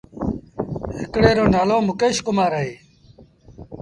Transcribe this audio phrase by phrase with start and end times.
[0.99, 2.73] هڪڙي روٚ نآلو مڪيش ڪمآر اهي۔